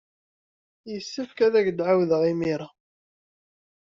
[0.91, 2.69] Yessefk ad ak-d-ɛawdeɣ imir-a.